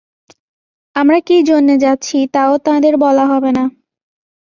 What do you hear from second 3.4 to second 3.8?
না।